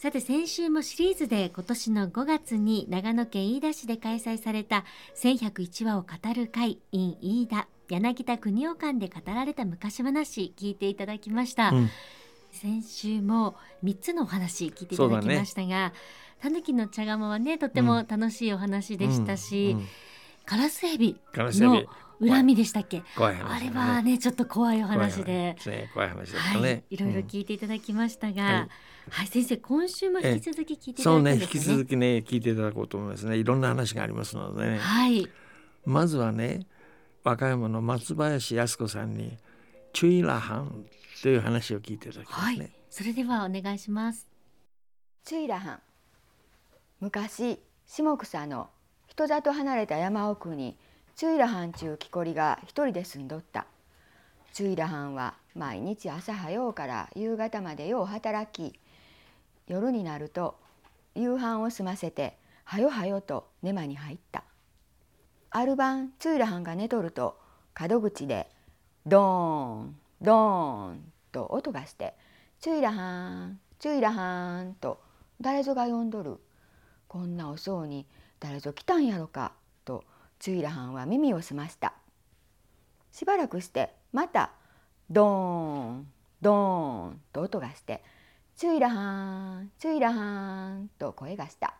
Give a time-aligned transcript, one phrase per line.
[0.00, 11.90] さて先週もシリーズで今年の5月に長野県飯田市で開催された1101話を語る会 in 飯田柳田国夫館で語られた昔話聞いていただきました、うん、
[12.50, 15.92] 先週も3つのお話聞いていただきましたが、
[16.40, 19.88] たぬきの茶釜はねとても楽しいお話でしたし、うんうん、
[20.46, 21.84] カラスエビの
[22.20, 23.02] 恨みでしたっけ？
[23.16, 25.56] 怖い話、ね、あれはねちょっと怖いお話で
[25.94, 28.68] 怖い話だったね、はい、いろいろ聞いていただきましたが、はい
[29.10, 31.38] はい、先生今週も引き続き聞いていただくんですね？
[31.38, 33.36] そうね、引き続きね聞いていただこうと思いますね。
[33.36, 34.78] いろんな話がありますのでね。
[34.78, 35.26] はい。
[35.86, 36.66] まずはね、
[37.24, 39.38] 和歌山の松林靖子さんに
[39.92, 40.84] チュイラハン
[41.22, 42.58] という話を聞いていただきますね。
[42.58, 44.28] はい、それではお願いします。
[45.24, 45.80] チュイラハン。
[47.00, 48.68] 昔下草の
[49.06, 50.76] 人里離れた山奥に
[51.20, 53.66] チュイラハンちゅう木こりが一人で住んどった。
[54.54, 58.80] チュイラハンは毎日朝早うから夕方までよう働き
[59.68, 60.56] 夜になると
[61.14, 64.44] 夕飯を済ませてはよはよと寝間に入った。
[65.50, 67.36] ある晩ツイラハンが寝とると
[67.78, 68.48] 門口で
[69.04, 72.14] ドーンドーンと音がして
[72.60, 75.02] 「チュイラハンチュイラハン」と
[75.38, 76.40] 誰ぞが呼んどる。
[77.08, 78.06] こんな遅うに
[78.38, 79.52] 誰ぞ来たんやろか。
[80.40, 81.92] チュイラハンは耳を澄ました。
[83.12, 84.52] しばらくしてまた
[85.10, 86.06] ドーン
[86.40, 88.02] ドーンと音がして
[88.56, 91.74] チュイラハンチュイラハンと声がした。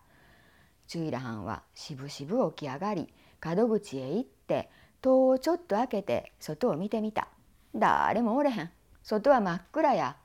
[0.86, 3.08] チュイラハンはしぶしぶ起き上がり
[3.42, 4.68] 門口へ行って
[5.00, 7.28] 戸をちょっと開けて外を見てみた。
[7.74, 8.70] 誰もおれへん。
[9.02, 10.16] 外は真っ暗や。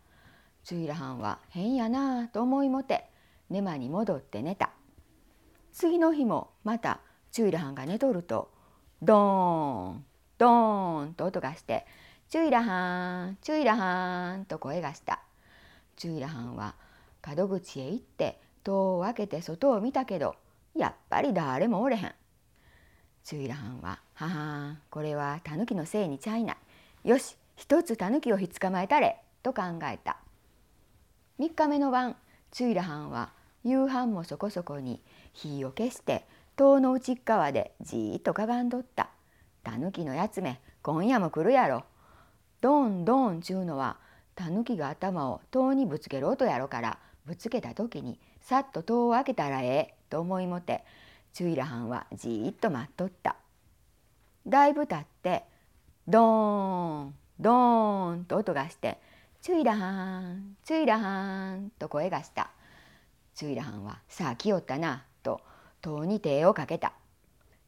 [0.66, 3.06] チュイラハンは変やなあと思いもて
[3.50, 4.72] 寝間に戻って寝た。
[5.72, 7.00] 次の日もまた
[7.36, 8.50] チュイラハンが寝とると
[9.02, 10.06] ドーン
[10.38, 11.86] ドーンと音がして
[12.32, 15.20] 「チュイラハンチュイラハン」と声がした
[15.98, 16.76] チュイラハンは
[17.28, 20.38] 門口へ行って戸を開けて外を見たけど
[20.78, 22.16] やっぱり誰もおれへん。
[23.26, 26.58] チュイラハンは「ははんこれはタヌキのせいにちゃいない。
[27.10, 30.16] よし一つタヌキをひっ捕まえたれ」と考えた。
[31.40, 32.16] 3日目の晩
[32.52, 33.34] チュイラハンは
[33.66, 35.04] 夕飯もそこそこに
[35.34, 39.10] 火を消して塔の内側でじっとかがんどった。
[39.64, 41.84] タヌキのやつめ今夜も来るやろ。
[42.62, 43.98] ドンドンちゅうのは
[44.36, 50.84] タヌキが頭を塔にぶつける音やろからぶつけた時にさっと戸を開けたらええと思いもて
[51.34, 53.36] チュイラハンはじっと待っとった。
[54.48, 55.44] だいぶ経って
[56.08, 59.00] ドーンドーンと音がして
[59.42, 62.50] 「チュイラハンチュイラハン」と声がした。
[63.34, 65.04] チュイラハンは「さあ来よったな」
[65.86, 66.94] 戸に手をかけた。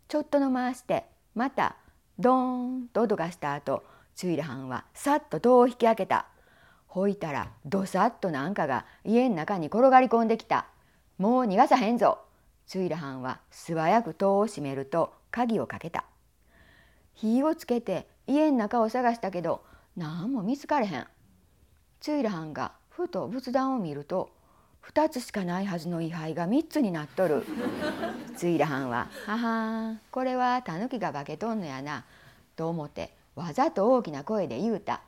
[0.07, 1.05] ちょっとの回して
[1.35, 1.75] また
[2.17, 3.83] ドーンと音がした後
[4.15, 6.25] チュイラハンはさっと戸を引き開けた。
[6.87, 10.65] ほいたらどさっとなんかが家の中に転がり込んできた。
[11.19, 12.17] もう逃がさへんぞ。
[12.65, 16.05] チュイラハンは素早く戸を閉めると鍵をかけた。
[17.13, 19.63] 火をつけて家の中を探したけど
[19.95, 21.07] 何も見つかれへん。
[21.99, 24.31] チュイラハンがふと仏壇を見ると
[24.93, 27.45] 2つしかないはずの位牌が3つになっとる。
[28.37, 32.05] チュイラハンは「ははこれはタヌキが化けとんのやな」
[32.55, 35.01] と思ってわざと大きな声で言うた。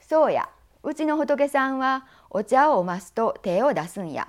[0.00, 0.48] そうや
[0.82, 4.28] うちの仏さんはお茶を増すと手を出すんや。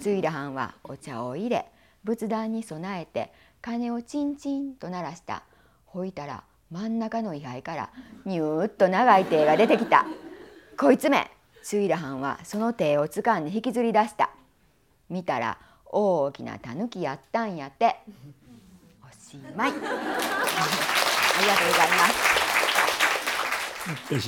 [0.00, 1.66] ツイラハンはお茶を入れ
[2.04, 5.42] 仏壇に備えて鐘をチンチンと鳴らした。
[5.86, 7.90] ほいたら真ん中の位牌から
[8.24, 10.06] ニューッと長い手が出てきた。
[10.76, 11.30] こいつめ
[11.62, 14.30] ツイラハンはその手を掴んで引きずり出した。
[15.08, 17.96] 見たら大きなタヌキやったんやって。
[19.02, 19.70] おしまい。
[19.70, 19.86] ありが
[21.54, 22.32] とうございます。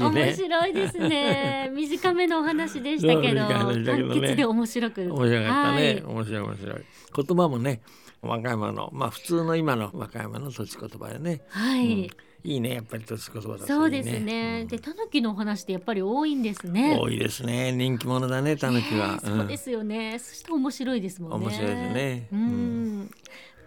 [0.02, 1.70] 面白いですね。
[1.72, 5.02] 短めのお話でしたけど、簡潔で面白く。
[5.02, 6.02] 面白かったね。
[6.04, 6.84] 面白い面白い。
[7.16, 7.80] 言葉もね、
[8.20, 11.42] 和歌山のまあ普通の今の和歌山の土地言葉でね。
[11.48, 12.10] はい。
[12.44, 14.66] いいねやっぱり土地言葉だ、ね、そうですね。
[14.66, 16.98] でタヌキのお話ってやっぱり多いんですね。
[17.00, 17.72] 多いですね。
[17.72, 20.18] 人気者だねタヌキは、そうですよね。
[20.18, 21.46] そして面白いですもんね。
[21.46, 22.28] 面白いですね。
[22.32, 23.10] うん。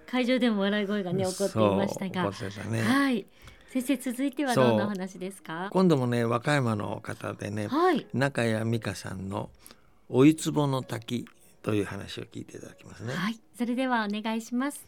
[0.06, 3.26] 会場でも笑い声がね起こっていましたが、はい。
[3.70, 5.70] 先生続いてはどんな話ですか？
[5.72, 9.50] 今度もね和歌山の方でね、はい、中谷美香さんの
[10.08, 11.28] 「おいつぼの滝」
[11.62, 14.88] という話を聞いていただきますねはいそれではお願いします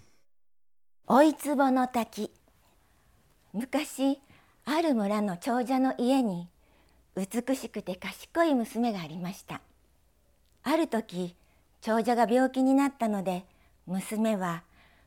[1.07, 2.28] おいつぼの滝
[3.53, 4.19] 昔
[4.65, 6.47] ある村の長者の家に
[7.15, 9.61] 美しくて賢い娘がありました。
[10.63, 11.35] ある時
[11.81, 13.45] 長者が病気になったので
[13.87, 14.63] 娘は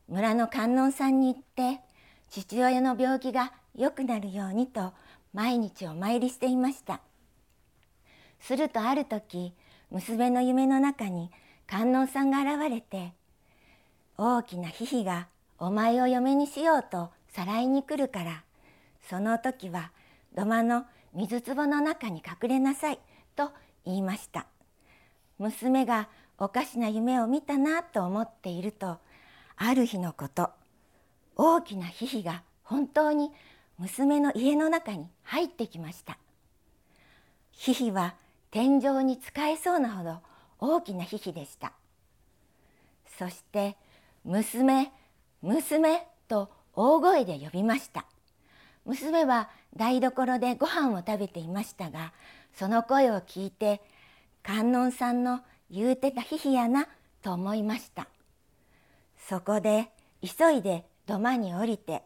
[0.09, 1.81] 村の観音さんに行って
[2.31, 4.93] 父親の病気が良くなるようにと
[5.33, 7.01] 毎日お参りしていました。
[8.41, 9.53] するとある時
[9.91, 11.31] 娘の夢の中に
[11.69, 13.13] 観音さんが現れて
[14.19, 15.29] 大きなヒヒが
[15.59, 18.45] お前を嫁にしようとさらいに来るから。
[19.09, 19.91] その時は
[20.35, 22.99] 土間の水壺の中に隠れなさい
[23.37, 23.51] と
[23.85, 24.47] 言いました。
[25.39, 26.09] 娘が
[26.39, 28.99] おかしな夢を見たなと思っていると
[29.57, 30.51] ある日のこと
[31.37, 33.33] 大きなヒヒが本当に
[33.79, 36.19] 娘の家の中に入ってきました。
[37.51, 38.15] ヒヒは
[38.51, 40.21] 天井に使えそうなほど
[40.59, 41.73] 大きなヒヒでした。
[43.19, 43.77] そして
[44.25, 44.93] 娘
[45.43, 48.05] 娘と大声で呼びました。
[48.85, 52.13] 娘は台所でご飯を食べていましたが
[52.53, 53.81] その声を聞いて
[54.43, 55.41] 観音さんの
[55.71, 56.89] 言うてたヒヒやな
[57.23, 58.09] と思いました。
[59.29, 59.89] そこで
[60.21, 62.03] 急いで土間に降りて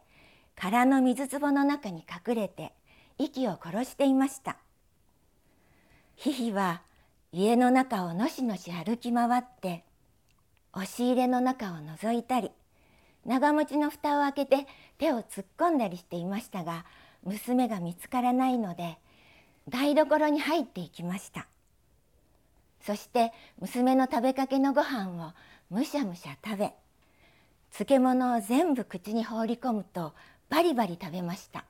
[0.55, 2.73] 空の水壺の中に隠れて
[3.19, 4.57] 息を殺していました。
[6.15, 6.83] ヒヒは
[7.33, 9.85] 家の中をのしのし歩き回って
[10.73, 12.51] 押し入れの中を覗いたり
[13.27, 14.67] 長持ちの蓋を開けて
[14.99, 16.85] 手を突っ込んだりしていましたが
[17.25, 18.99] 娘が見つからないので
[19.69, 21.49] 台所に入っていきました。
[22.81, 25.33] そして娘の食べかけのご飯を
[25.71, 26.73] むしゃむしゃ食べ
[27.73, 30.15] 漬物を全部口に放り込むと
[30.49, 31.65] バリバリ食べました。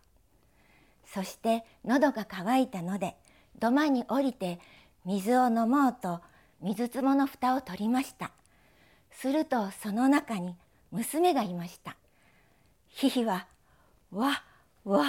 [1.06, 3.16] そして喉が渇いたので
[3.58, 4.60] 土間に降りて
[5.06, 6.20] 水を飲もうと
[6.60, 8.30] 水壺の蓋を取りました。
[9.10, 10.54] するとその中に
[10.90, 11.96] 娘がいました。
[12.88, 13.46] ヒヒは
[14.12, 14.42] わ
[14.84, 15.04] わ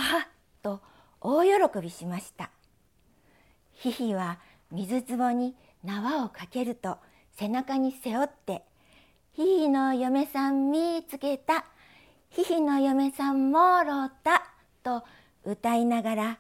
[0.62, 0.81] と
[1.21, 2.50] 大喜びしました。
[3.74, 4.39] ヒヒは
[4.71, 6.97] 水壺に縄をかけると
[7.38, 8.63] 背中に背負って
[9.33, 11.65] 「ヒヒの嫁さん見つけた。
[12.29, 14.44] ヒヒの嫁さんもろた」
[14.83, 15.03] と
[15.45, 16.39] 歌いながら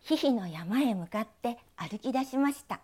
[0.00, 2.80] ヒヒの山へ向かって歩き出しました。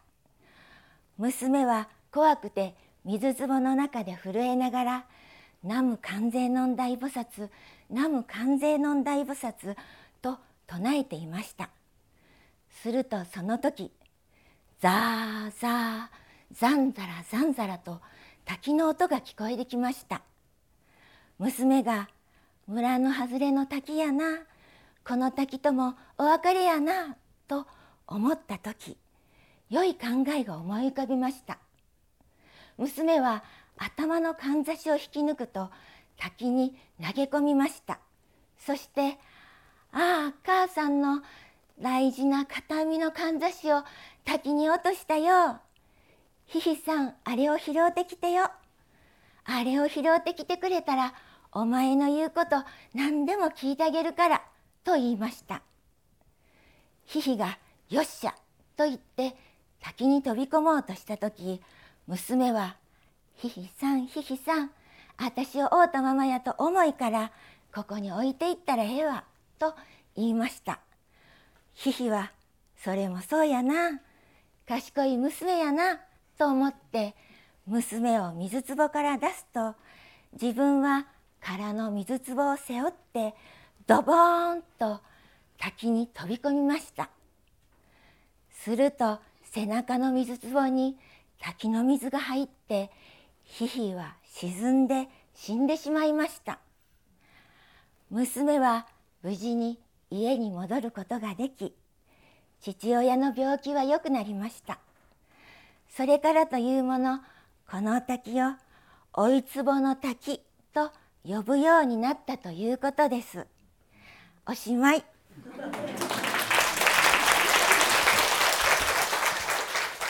[1.19, 5.05] 娘は怖くて水壺の中で震えながら
[5.63, 7.51] 「南無観世音大菩薩
[7.91, 9.77] 南無観世音大菩薩」
[10.23, 11.69] と唱えていました。
[12.71, 13.93] するとその時
[14.79, 16.09] ザーザー
[16.53, 18.01] ザンザラザンザラと
[18.45, 20.23] 滝の音が聞こえてきました。
[21.39, 22.09] 娘が
[22.67, 24.39] 「村の外れの滝やな
[25.05, 27.17] この滝ともお別れやな」
[27.49, 27.67] と
[28.07, 28.97] 思った時
[29.69, 31.59] 良い考えが思い浮かびました。
[32.79, 33.43] 娘は
[33.77, 35.71] 頭のかんざしを引き抜くと
[36.19, 37.99] 滝に投げ込みました
[38.59, 39.19] そして
[39.93, 41.23] 「ああ母さんの
[41.81, 43.83] 大事な形見のかんざしを
[44.25, 45.59] 滝に落としたよ。
[46.47, 48.51] ひひさんあれを拾うてきてよ。
[49.45, 51.15] あれを拾うてきてくれたら
[51.53, 52.63] お前の言うこと
[52.95, 54.43] 何でも聞いてあげるから」
[54.85, 55.63] と言いました。
[57.07, 57.59] ヒヒが
[57.89, 58.35] 「よっしゃ」
[58.77, 59.37] と言って
[59.81, 61.63] 滝に飛び込もうとした時
[62.11, 62.77] 娘は
[63.37, 64.71] 「ひひさんひひさん
[65.17, 67.31] 私を会うたままやと重いから
[67.73, 69.25] ここに置いていったらええわ」
[69.61, 69.77] と
[70.17, 70.81] 言いました。
[71.73, 72.33] ヒヒは
[72.83, 74.01] 「それもそうやな
[74.67, 76.01] 賢い娘やな」
[76.37, 77.15] と思って
[77.65, 79.77] 娘を水壺から出すと
[80.33, 81.07] 自分は
[81.41, 83.37] 空の水壺を背負って
[83.87, 85.01] ドボーンと
[85.59, 87.09] 滝に飛び込みました
[88.51, 90.99] すると背中の水壺に
[91.41, 92.91] 滝の水が入って
[93.45, 96.61] ヒヒは沈んで死んでしまいました。
[98.11, 98.87] 娘は
[99.23, 99.79] 無事に
[100.11, 101.75] 家に戻ることができ
[102.61, 104.79] 父親の病気は良くなりました。
[105.89, 107.21] それからというもの
[107.71, 108.53] この滝を
[109.13, 110.43] 追い壺の滝
[110.73, 110.91] と
[111.25, 113.47] 呼ぶようになったということです。
[114.47, 115.05] おしまい。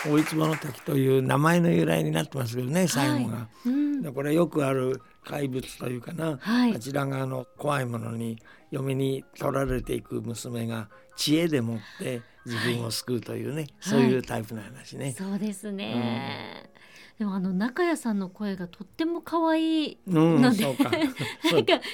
[0.07, 3.71] 大坪の滝という名前の由来になってますけどね最後が、はいう
[4.09, 8.39] ん、これよくある怪物というかな、はい、あちら側の怖いものに
[8.71, 15.15] 嫁に取られていく娘が知恵でもって自分を救うというね、はい、そういうタイプの話ね。
[15.17, 16.70] そうですね、うん
[17.21, 20.65] でもあの中谷さんの声がとっても可愛いので、うん、 なんか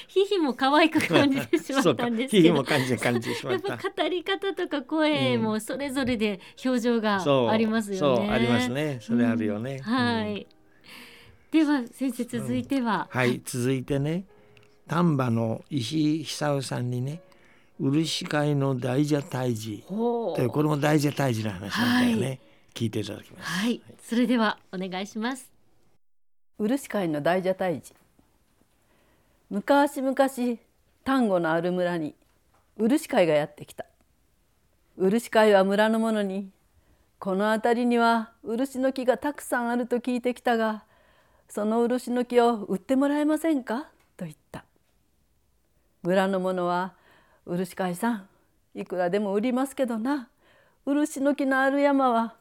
[0.07, 2.31] ヒヒも可愛く感じてしまったんです。
[2.31, 7.99] けども感じ感じしまやっぱ語り方とか声もそれぞれで表情がありますよね。
[7.99, 8.99] そうそうありますね。
[9.01, 9.79] それあるよね。
[9.85, 10.47] うん、はい。
[11.51, 14.27] では先生続いては、はい、続いてね。
[14.87, 17.21] 丹波の石井久夫さんにね
[17.81, 19.83] 漆会の大蛇退治。
[19.89, 22.41] というこれも大蛇退治の話なんだよね、はい、
[22.77, 25.51] 聞いていただきます、はい、それではお願いします。
[26.59, 27.95] 漆会の大蛇退治。
[29.49, 30.15] 昔々
[31.03, 32.15] 丹後のある村に
[32.77, 33.87] 漆会がやってきた。
[34.99, 36.51] 漆会は村の者に
[37.19, 40.85] この辺りには漆の木がたくさんあると聞いてきたが
[41.49, 44.65] その漆の木を売ってもらえませんか?」と言った。
[46.03, 46.93] 村の者は
[47.47, 48.29] 「漆飼さん
[48.75, 50.29] いくらでも売りますけどな。
[50.85, 52.35] 漆の木のある山は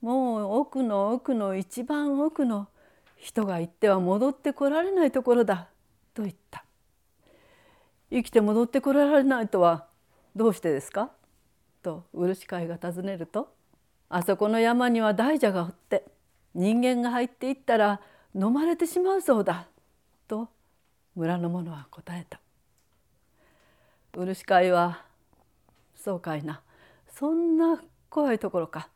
[0.00, 2.68] もう奥の奥の一番奥の
[3.16, 5.68] 人が行っては戻ってこられないところだ」
[6.14, 6.64] と言った
[8.10, 9.86] 「生きて戻ってこられないとは
[10.36, 11.10] どうしてですか?」
[11.82, 13.52] と漆飼いが尋ねると
[14.08, 16.06] 「あそこの山には大蛇がおって
[16.54, 18.00] 人間が入っていったら
[18.34, 19.68] 飲まれてしまうそうだ」
[20.28, 20.48] と
[21.16, 22.40] 村の者は答えた。
[24.12, 25.04] 漆飼いは
[25.96, 26.62] 「そうかいな
[27.08, 28.88] そんな怖いところか。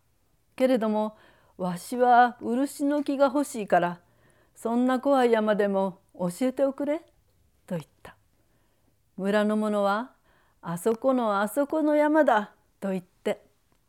[0.62, 1.16] けれども
[1.58, 4.00] わしは漆の木が欲しいから
[4.54, 7.00] そんな怖い山でも教えておくれ」
[7.66, 8.14] と言った。
[9.16, 10.12] 村の者は
[10.62, 13.44] 「あそこのあそこの山だ」と言って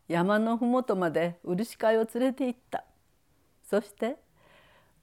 [0.07, 2.85] 山の麓まで漆飼いを連れて行った。
[3.61, 4.17] そして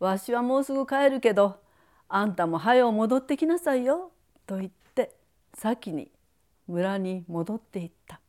[0.00, 1.60] わしはもうすぐ帰るけど
[2.08, 4.10] あんたも早う戻ってきなさいよ」
[4.44, 5.14] と言って
[5.54, 6.10] 先に
[6.66, 8.19] 村に戻っていった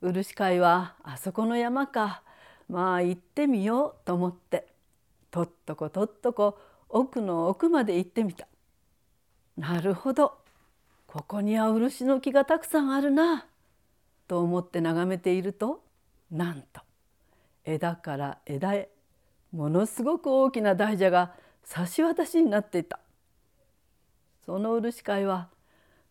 [0.00, 2.22] 漆飼いはあそこの山か。
[2.68, 4.66] まあ行ってみようと思って。
[5.30, 6.58] とっとことっとこ。
[6.88, 8.46] 奥の奥まで行ってみた。
[9.56, 10.38] なるほど。
[11.06, 13.46] ここには漆の木がたくさんあるな。
[14.26, 15.82] と思って眺めていると
[16.30, 16.82] なんと
[17.64, 18.88] 枝から枝へ
[19.50, 23.00] ものすごく大きな大蛇が差し渡しになっていた。
[24.46, 25.48] その漆飼いは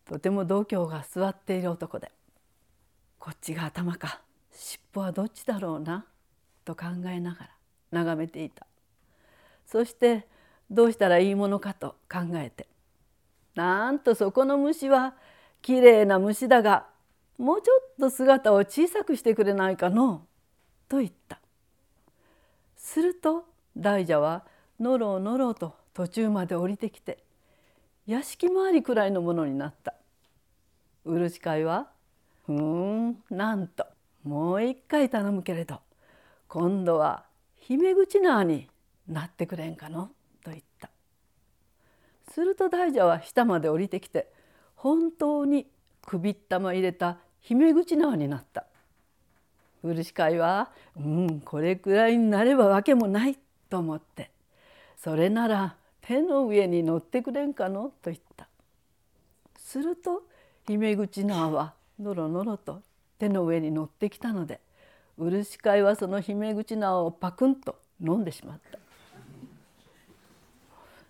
[0.04, 2.12] とても度胸が座っている男で。
[3.20, 4.22] こっちが頭か。
[4.50, 6.06] 尻尾はどっちだろうな？
[6.64, 7.50] と考えながら
[7.90, 8.66] 眺めていた。
[9.66, 10.26] そして
[10.70, 12.66] どうしたらいいものかと考えて。
[13.54, 15.14] なんとそこの虫は
[15.60, 16.86] きれいな虫だが
[17.36, 20.26] もうちょっと姿を小さくしてくれないかの？
[20.88, 21.40] と言った。
[22.74, 23.44] すると
[23.76, 24.46] 大蛇は
[24.80, 27.22] のろうのろうと途中まで降りてきて
[28.06, 29.92] 屋敷周りくらいのものになった。
[31.04, 31.90] 漆飼いは
[32.46, 33.86] 「ふんなんと
[34.24, 35.80] もう一回頼むけれど
[36.48, 37.24] 今度は
[37.56, 38.68] 姫口縄に
[39.08, 40.10] なってくれんかの?」
[40.42, 40.90] と言った
[42.30, 44.32] すると大蛇は下まで降りてきて
[44.74, 45.66] 本当に
[46.06, 48.66] 首ったま入れた姫口縄になった
[49.82, 53.38] 漆飼いは「うんこれくらいになればわけもない」
[53.70, 54.30] と思って
[54.96, 58.48] 「それなら手の上に乗ってくれんかの?」と言った
[59.56, 60.24] すると
[60.66, 62.82] 姫口縄はのろのろと
[63.18, 64.60] 手の上に乗ってきたので
[65.18, 68.78] 漆飼いはその姫口縄をパクンと飲んでしまった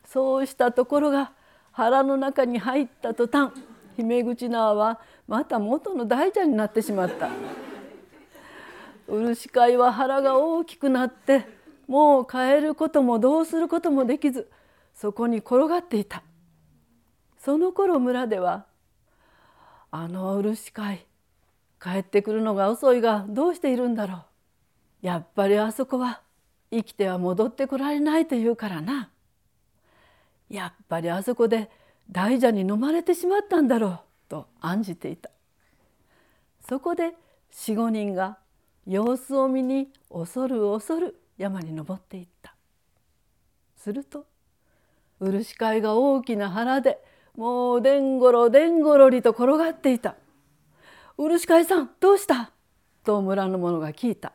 [0.05, 1.33] そうしたところが
[1.71, 3.53] 腹の中に入った途端
[3.97, 7.29] 姫口縄はまた元の大蛇になってしまった。
[9.11, 11.47] 漆飼いは腹が大きくなって
[11.89, 14.49] もう帰ることもどうすることもできず
[14.95, 16.23] そこに転がっていた
[17.39, 18.67] その頃村では
[19.91, 21.07] 「あの漆飼い
[21.83, 24.25] 帰ってくるのが遅いがどうしているんだろ
[25.03, 25.07] う。
[25.07, 26.21] やっぱりあそこは
[26.71, 29.11] 生きては戻ってこられないというからな。
[30.49, 31.71] やっぱりあそこで
[32.11, 35.31] 大蛇に飲まれてしまったんだろう」と案じていた。
[36.69, 37.15] そこで
[37.51, 38.39] 四五人が
[38.87, 42.55] 様子を見に恐る恐る山に登っていった。
[43.77, 44.27] すると
[45.21, 47.03] 漆飼いが大きな腹で
[47.37, 50.17] もうでんごろでんごろりと転がっていた
[51.17, 52.53] 「漆飼いさんどうした?」
[53.05, 54.33] と村の者が聞いた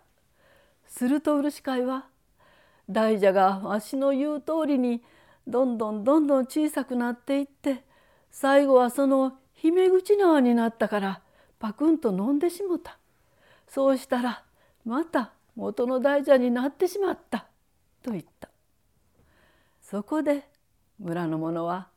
[0.87, 2.07] すると漆飼いは
[2.89, 5.03] 「大蛇がわしの言う通りに
[5.47, 7.83] どんどんどんどん小さくなっていって
[8.31, 11.21] 最後はその姫口縄になったから
[11.59, 12.97] パクンと飲んでしもた。
[13.67, 14.43] そうしたら
[14.83, 17.47] また元の大蛇になってしまった」
[18.03, 18.49] と言った
[19.81, 20.47] そこで
[20.99, 21.89] 村の者は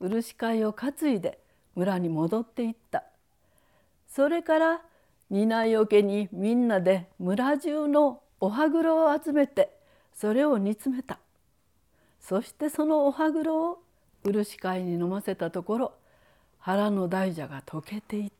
[0.00, 1.38] 漆飼いを担いで
[1.74, 3.04] 村に戻っていった
[4.08, 4.82] それから
[5.30, 9.70] 担い桶にみんなで村中のお歯黒を集めて
[10.14, 11.18] それを煮詰めた
[12.20, 13.82] そしてそのお歯黒を
[14.24, 15.92] 漆飼いに飲ませたところ
[16.58, 18.38] 腹の大蛇が溶けていった。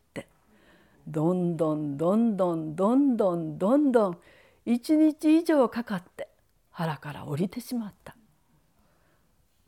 [1.08, 4.18] どんどんどんどんどんどんどんどん
[4.66, 6.28] 一日以上かかって
[6.70, 8.14] 腹から降りてしまった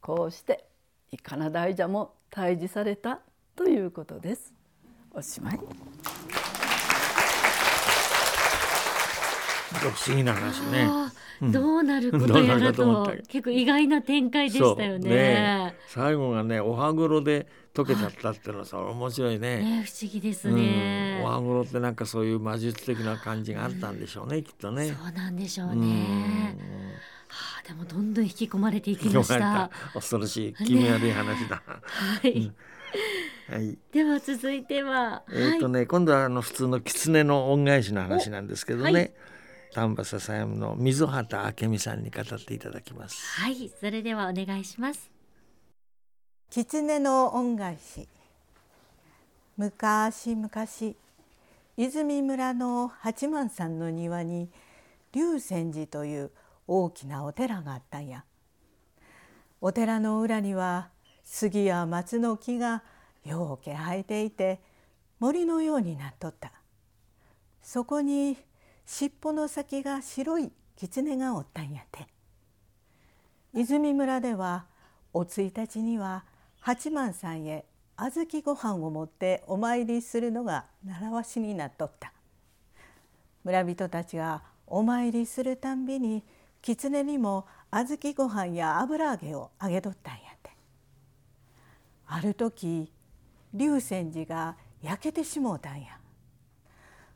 [0.02, 0.66] こうして
[1.12, 3.20] イカナ大蛇も退治された
[3.56, 4.54] ということです
[5.12, 5.60] おしまい
[9.80, 10.88] 不思議な話ね。
[11.40, 15.08] どうなることやらと結構意外な展開でしたよね。
[15.08, 19.58] ね最後がねお歯黒で溶けちゃったっていうのはさ面白いね。
[19.58, 24.88] ね不思議ですね、うん、お歯黒ってなんかそういう魔術的な感じがあったんでしょうね、うん、きっとね。
[24.88, 26.56] そうなんでしょうね。
[27.60, 29.70] はあ、でもどんどん引き込まれていきました。
[29.94, 31.62] 恐ろしい気味悪い話だ。
[31.66, 32.52] はい。
[33.50, 38.92] はい、では続いては、えっ、ー、とね、はい、今度はあの普通の狐の恩返しの話なんですけどね。
[38.92, 39.12] はい
[39.72, 45.10] 丹波篠山の溝畑明美さんに語っていただきますはいそれではお願いします
[46.50, 48.08] 狐の恩返し
[49.56, 50.94] 昔々
[51.76, 54.50] 泉村の八幡さんの庭に
[55.12, 56.30] 龍泉寺という
[56.72, 58.24] 大きなお寺があったんや。
[59.60, 60.90] お寺の裏には
[61.24, 62.84] 杉や松の木が
[63.24, 64.60] ようけ生えていて
[65.18, 66.52] 森のようになっとった。
[67.60, 68.36] そこに
[68.86, 72.06] 尻尾の先が白い狐がおったんやて。
[73.52, 74.66] 泉村では
[75.12, 76.24] お1日には
[76.60, 77.64] 八幡さんへ
[77.96, 82.12] 小豆ご飯を持ってお参りするのが習わしになっとった。
[83.42, 86.22] 村人たちがお参りするたんびに
[86.62, 90.50] 狐にも小豆ご飯や油揚げをあげとったんやて。
[92.06, 92.92] ある時
[93.54, 95.98] 龍泉寺が焼けてしもうたんや。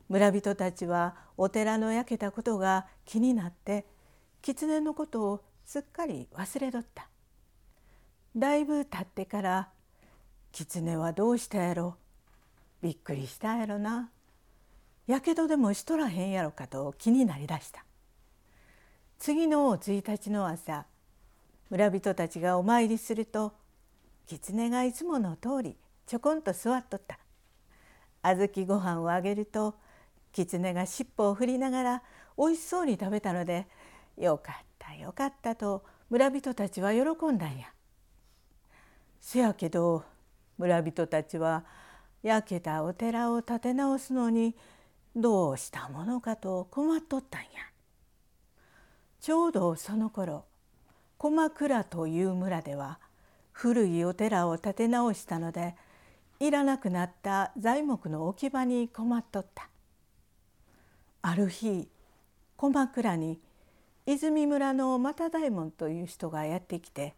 [0.09, 3.87] 村人たちはお寺の焼けたことが気になって
[4.43, 7.09] 狐のことをすっかり忘れとった。
[8.37, 9.69] だいぶ経ってから
[10.53, 11.97] 狐はどうしたやろ。
[12.83, 14.11] びっくりしたやろな。
[15.07, 17.85] やけどでもしとらへんやろかと気になりだした。
[19.19, 20.87] 次の1日の朝
[21.71, 23.53] 村人たちがお参りすると
[24.27, 27.19] 狐がいつもの通りちょこんと座っとった
[28.23, 29.75] 小豆ご飯をあげると
[30.33, 32.03] 狐が尻尾を振りながら
[32.37, 33.67] おいしそうに食べたので
[34.17, 37.73] 「よかったよかった」と村人たちは喜んだんや。
[39.21, 40.05] せやけど
[40.59, 41.65] 村人たちは
[42.23, 44.55] 焼けたお寺を建て直すのに
[45.17, 47.49] どうしたものかと困っとったんや。
[49.25, 50.45] ちょうどその頃
[51.17, 52.99] 駒倉という村では
[53.53, 55.77] 古いお寺を建て直したので
[56.41, 59.71] いらなくなった材木の置き場に困っとった。
[61.23, 61.89] ある日
[62.59, 63.41] 鎌倉に
[64.05, 67.15] 泉村の又大門という人がやってきて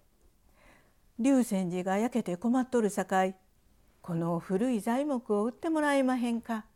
[1.18, 3.34] 「龍泉寺が焼けて困っとるさかい
[4.00, 6.66] この古い材木を売ってもらえまへんか」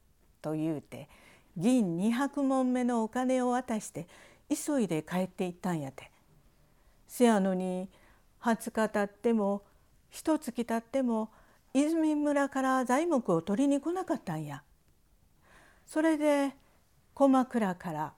[0.42, 1.08] と言うて
[1.56, 4.08] 銀200文目のお金を渡して
[4.50, 6.10] 急いで帰っていったんやて。
[7.06, 7.88] せやのに
[8.42, 9.62] 20日経っても
[10.10, 11.30] 一月経っても
[11.72, 14.62] 泉村から材木を取りに来なかったんや。
[15.86, 16.52] それで
[17.14, 18.12] 駒倉から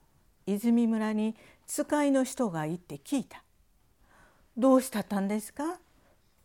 [0.47, 3.43] 泉村に使いの人が行って聞いた。
[4.57, 5.79] どうしたったんですか？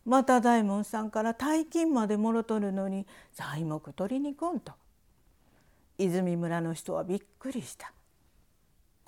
[0.06, 4.72] また大門さんから大金までもろとるのに材木取りに来んと。
[5.98, 7.92] 泉村の人はびっくりした。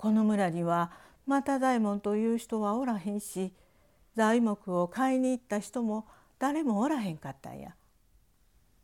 [0.01, 0.89] この村には
[1.27, 3.53] 又大門という人はおらへんし
[4.15, 6.07] 材木を買いに行った人も
[6.39, 7.75] 誰もおらへんかったんや。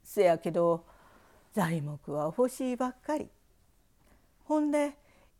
[0.04, 0.86] せやけど
[1.56, 3.30] 材木は欲しいばっかり。
[4.44, 4.94] ほんで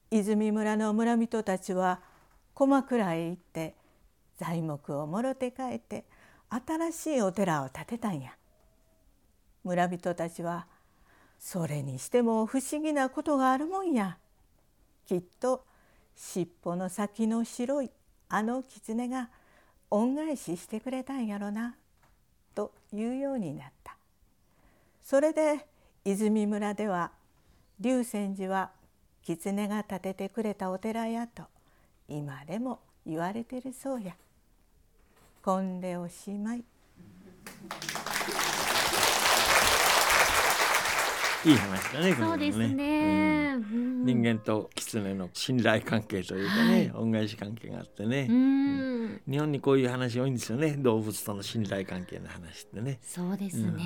[0.10, 2.00] 泉村の村人たちは
[2.56, 3.76] 駒倉へ行って
[4.40, 6.06] 材木をもろて帰って
[6.50, 8.32] 新しいお寺を建てたんや。
[9.64, 10.66] 村人たちは
[11.38, 14.18] それにしても不思議なことがあるもんや。
[15.06, 15.67] きっと
[16.18, 17.92] 尻尾の先の白い
[18.30, 19.30] あの狐が
[19.92, 21.76] 恩返ししてくれたんやろな
[22.56, 23.96] というようになった。
[25.04, 25.66] それで
[26.04, 27.12] 泉村では
[27.80, 28.72] 龍泉寺は
[29.24, 31.44] 狐が建ててくれたお寺やと
[32.10, 34.16] 今でも言われてるそうや。
[35.44, 36.64] こんでおしまい。
[41.46, 42.14] いい話だね。
[42.14, 50.76] そうですね、うん、人間と狐の信頼関係というかね、はい、恩返し関係があってね、うん、日本にこういう話多いんですよね。
[50.78, 53.00] 動物との信頼関係の話ってね。
[53.02, 53.84] そうですね。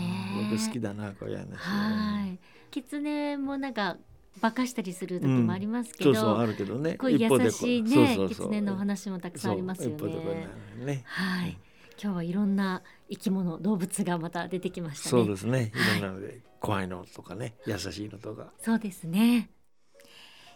[0.52, 1.58] 僕好きだなこういう話。
[1.58, 2.40] はい。
[2.72, 3.98] 狐もなんか
[4.40, 10.48] 化かしたりする時もありますけど、うん、そうそうあるけどねこういう優しいね狐の話もたくさんありますよね。
[10.86, 11.58] ねはい、
[12.02, 15.24] 今日はいろんな生き物動物がまた出てきましたね。
[15.24, 15.72] そうですね。
[15.76, 18.54] いろんなので、はい、怖いのとかね優しいのとか。
[18.60, 19.50] そうですね。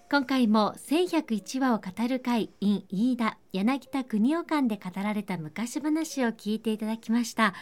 [0.09, 7.55] 今回も1101話を語る会 in 飯田柳田国夫館で語られた昔話を聞いていただきました。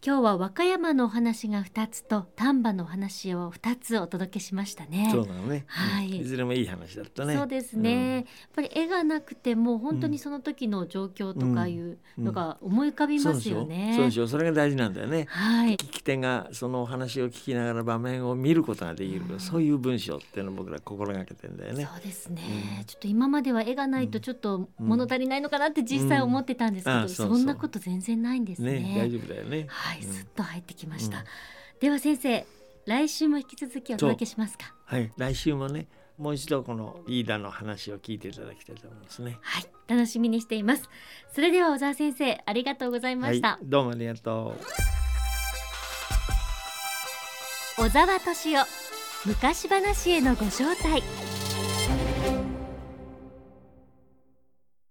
[0.00, 5.08] 今日は和歌山のお話が2つと丹波のお話を2つお届けしましたね。
[5.10, 5.64] そうなのね。
[5.66, 7.34] はい、いずれもいい話だったね。
[7.34, 7.92] そうですね。
[7.92, 13.94] うん、やっぱり絵がなくても本当にその時の状況とかいうのが思い浮かびますよね。
[13.96, 14.28] そうでしょ。
[14.28, 15.26] それが大事なんだよね。
[15.30, 15.72] はい。
[15.72, 21.88] 聞き手がそのお話を聞きながら場面を見ることができる、うん、そういう文章っていうのを僕ら心がけてんだよね。
[21.92, 22.42] そうですね。
[22.78, 28.74] うん、ちょっと今までは絵がないとちょっと物足りないのかなって実際思ってたんですけど、そんなこと全然ないんですね。
[28.78, 29.66] ね大丈夫だよね。
[29.88, 31.24] はい、すっと入ってきました、うん、
[31.80, 32.46] では先生
[32.84, 34.74] 来週も引き続きお届けしますか？
[34.84, 39.38] はい来週もねもう一度このリーダーの話を聞いていただきたいと思いますね。
[39.40, 40.88] はい楽しみにしています。
[41.34, 44.54] それでは小沢先生ありがとうございました、はい、どうもありがと
[47.78, 47.82] う。
[47.82, 48.66] 小沢敏夫
[49.26, 51.02] 昔話へのご招待